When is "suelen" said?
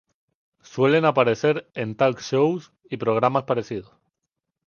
0.63-1.05